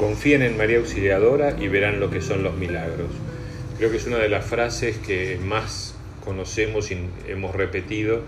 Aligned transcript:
confíen 0.00 0.40
en 0.40 0.56
María 0.56 0.78
Auxiliadora 0.78 1.54
y 1.60 1.68
verán 1.68 2.00
lo 2.00 2.10
que 2.10 2.22
son 2.22 2.42
los 2.42 2.56
milagros. 2.56 3.10
Creo 3.76 3.90
que 3.90 3.98
es 3.98 4.06
una 4.06 4.16
de 4.16 4.30
las 4.30 4.46
frases 4.46 4.96
que 4.96 5.38
más 5.44 5.94
conocemos 6.24 6.90
y 6.90 6.96
hemos 7.28 7.54
repetido 7.54 8.22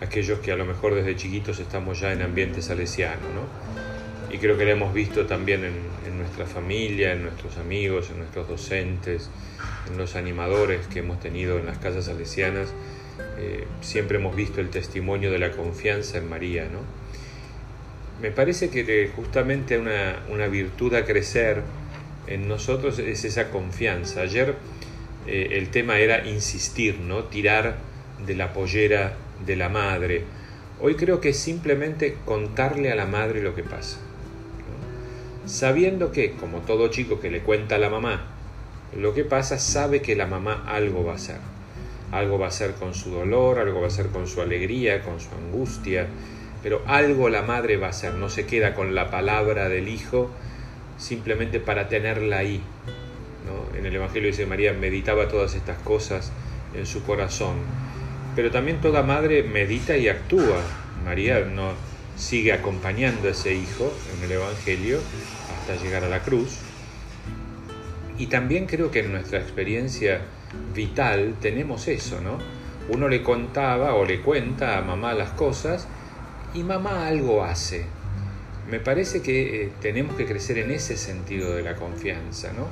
aquellos 0.00 0.38
que 0.38 0.50
a 0.50 0.56
lo 0.56 0.64
mejor 0.64 0.94
desde 0.94 1.14
chiquitos 1.14 1.60
estamos 1.60 2.00
ya 2.00 2.10
en 2.14 2.22
ambiente 2.22 2.62
salesiano, 2.62 3.20
¿no? 3.34 4.34
Y 4.34 4.38
creo 4.38 4.56
que 4.56 4.64
la 4.64 4.70
hemos 4.70 4.94
visto 4.94 5.26
también 5.26 5.62
en, 5.64 6.16
nuestra 6.16 6.46
familia, 6.46 7.12
en 7.12 7.22
nuestros 7.22 7.58
amigos, 7.58 8.08
en 8.10 8.20
nuestros 8.20 8.48
docentes, 8.48 9.28
en 9.90 9.98
los 9.98 10.16
animadores 10.16 10.86
que 10.86 11.00
hemos 11.00 11.20
tenido 11.20 11.58
en 11.58 11.66
las 11.66 11.76
casas 11.76 12.06
salesianas. 12.06 12.72
Eh, 13.38 13.66
siempre 13.82 14.16
hemos 14.16 14.34
visto 14.34 14.62
el 14.62 14.70
testimonio 14.70 15.30
de 15.30 15.38
la 15.38 15.50
confianza 15.50 16.16
en 16.16 16.30
María, 16.30 16.64
¿no? 16.64 17.03
Me 18.20 18.30
parece 18.30 18.70
que 18.70 19.10
justamente 19.14 19.78
una, 19.78 20.46
virtud 20.46 20.94
a 20.94 21.04
crecer 21.04 21.62
en 22.26 22.48
nosotros 22.48 22.98
es 22.98 23.24
esa 23.24 23.50
confianza. 23.50 24.22
Ayer 24.22 24.54
eh, 25.26 25.48
el 25.52 25.70
tema 25.70 25.98
era 25.98 26.26
insistir, 26.26 27.00
¿no? 27.00 27.24
Tirar 27.24 27.76
de 28.24 28.34
la 28.34 28.52
pollera 28.52 29.16
de 29.44 29.56
la 29.56 29.68
madre. 29.68 30.22
Hoy 30.80 30.94
creo 30.94 31.20
que 31.20 31.30
es 31.30 31.38
simplemente 31.38 32.16
contarle 32.24 32.90
a 32.90 32.94
la 32.94 33.06
madre 33.06 33.42
lo 33.42 33.54
que 33.54 33.62
pasa. 33.62 33.98
Sabiendo 35.46 36.10
que, 36.12 36.32
como 36.32 36.60
todo 36.60 36.88
chico 36.88 37.20
que 37.20 37.30
le 37.30 37.40
cuenta 37.40 37.74
a 37.74 37.78
la 37.78 37.90
mamá 37.90 38.34
lo 38.96 39.12
que 39.12 39.24
pasa, 39.24 39.58
sabe 39.58 40.02
que 40.02 40.14
la 40.14 40.26
mamá 40.26 40.64
algo 40.66 41.04
va 41.04 41.12
a 41.12 41.16
hacer. 41.16 41.38
Algo 42.12 42.38
va 42.38 42.46
a 42.46 42.48
hacer 42.48 42.74
con 42.74 42.94
su 42.94 43.10
dolor, 43.10 43.58
algo 43.58 43.80
va 43.80 43.86
a 43.86 43.88
hacer 43.88 44.06
con 44.08 44.28
su 44.28 44.40
alegría, 44.40 45.02
con 45.02 45.20
su 45.20 45.30
angustia, 45.34 46.06
pero 46.64 46.82
algo 46.86 47.28
la 47.28 47.42
madre 47.42 47.76
va 47.76 47.86
a 47.86 47.90
hacer. 47.90 48.14
No 48.14 48.28
se 48.28 48.46
queda 48.46 48.74
con 48.74 48.96
la 48.96 49.10
palabra 49.10 49.68
del 49.68 49.88
hijo 49.88 50.32
simplemente 50.98 51.60
para 51.60 51.88
tenerla 51.88 52.38
ahí. 52.38 52.60
En 53.78 53.86
el 53.86 53.94
Evangelio 53.94 54.28
dice 54.28 54.46
María 54.46 54.72
meditaba 54.72 55.28
todas 55.28 55.54
estas 55.54 55.78
cosas 55.78 56.32
en 56.74 56.86
su 56.86 57.04
corazón 57.04 57.58
pero 58.34 58.50
también 58.50 58.80
toda 58.80 59.02
madre 59.02 59.42
medita 59.42 59.96
y 59.96 60.08
actúa. 60.08 60.60
María 61.04 61.40
no 61.40 61.72
sigue 62.16 62.52
acompañando 62.52 63.28
a 63.28 63.30
ese 63.32 63.54
hijo 63.54 63.92
en 64.16 64.24
el 64.24 64.32
Evangelio 64.32 64.98
hasta 65.56 65.82
llegar 65.82 66.04
a 66.04 66.08
la 66.08 66.20
cruz. 66.20 66.58
Y 68.18 68.26
también 68.26 68.66
creo 68.66 68.90
que 68.90 69.00
en 69.00 69.12
nuestra 69.12 69.40
experiencia 69.40 70.20
vital 70.74 71.34
tenemos 71.40 71.88
eso, 71.88 72.20
¿no? 72.20 72.38
Uno 72.88 73.08
le 73.08 73.22
contaba 73.22 73.94
o 73.94 74.04
le 74.04 74.20
cuenta 74.20 74.78
a 74.78 74.82
mamá 74.82 75.14
las 75.14 75.30
cosas 75.30 75.88
y 76.54 76.62
mamá 76.62 77.06
algo 77.06 77.44
hace. 77.44 77.84
Me 78.70 78.80
parece 78.80 79.20
que 79.20 79.64
eh, 79.64 79.72
tenemos 79.82 80.16
que 80.16 80.24
crecer 80.24 80.58
en 80.58 80.70
ese 80.70 80.96
sentido 80.96 81.54
de 81.54 81.62
la 81.62 81.74
confianza, 81.74 82.52
¿no? 82.52 82.68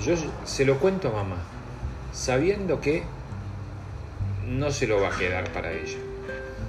Yo 0.00 0.14
se 0.44 0.64
lo 0.64 0.78
cuento 0.78 1.08
a 1.08 1.12
mamá, 1.12 1.42
sabiendo 2.12 2.80
que 2.80 3.02
no 4.46 4.70
se 4.70 4.86
lo 4.86 5.00
va 5.00 5.08
a 5.08 5.18
quedar 5.18 5.52
para 5.52 5.72
ella, 5.72 5.98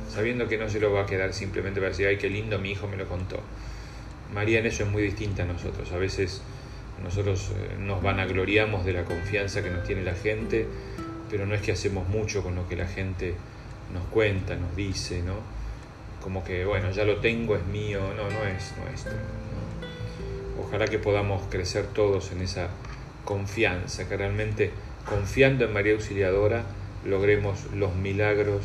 sabiendo 0.09 0.47
que 0.47 0.58
no 0.58 0.69
se 0.69 0.80
lo 0.80 0.92
va 0.92 1.03
a 1.03 1.06
quedar 1.06 1.31
simplemente 1.34 1.80
para 1.80 1.92
decir, 1.92 2.08
ay, 2.08 2.17
qué 2.17 2.30
lindo, 2.30 2.58
mi 2.58 2.72
hijo 2.72 2.88
me 2.88 2.97
lo 2.97 3.08
contó. 3.08 3.39
María 4.34 4.59
en 4.59 4.66
eso 4.66 4.84
es 4.84 4.89
muy 4.89 5.03
distinta 5.03 5.44
a 5.44 5.45
nosotros. 5.45 5.92
A 5.92 5.97
veces 5.97 6.42
nosotros 7.03 7.52
eh, 7.56 7.78
nos 7.80 8.02
vanagloriamos 8.02 8.86
de 8.86 8.94
la 8.94 9.06
confianza 9.06 9.62
que 9.62 9.69
nos 9.69 9.84
tiene 9.84 10.03
la 10.03 10.16
gente, 10.16 10.66
pero 11.30 11.45
no 11.45 11.53
es 11.53 11.62
que 11.62 11.73
hacemos 11.73 12.08
mucho 12.09 12.42
con 12.42 12.56
lo 12.56 12.67
que 12.67 12.75
la 12.75 12.88
gente 12.88 13.36
nos 13.94 14.03
cuenta, 14.06 14.56
nos 14.56 14.75
dice, 14.75 15.22
¿no? 15.22 15.61
Como 16.22 16.44
que, 16.44 16.66
bueno, 16.66 16.91
ya 16.91 17.03
lo 17.03 17.17
tengo, 17.17 17.55
es 17.55 17.66
mío, 17.66 18.02
no, 18.16 18.30
no 18.30 18.45
es 18.45 18.73
nuestro. 18.77 19.14
Ojalá 20.59 20.88
que 20.88 21.00
podamos 21.00 21.41
crecer 21.50 21.88
todos 21.88 22.31
en 22.31 22.41
esa 22.41 22.69
confianza, 23.25 24.07
que 24.07 24.18
realmente 24.18 24.72
confiando 25.07 25.66
en 25.66 25.73
María 25.73 25.94
Auxiliadora, 25.94 26.63
logremos 27.06 27.66
los 27.73 27.96
milagros 27.96 28.62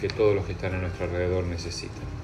que 0.00 0.08
todos 0.08 0.34
los 0.34 0.46
que 0.46 0.52
están 0.52 0.74
a 0.74 0.78
nuestro 0.78 1.06
alrededor 1.06 1.44
necesitan. 1.44 2.21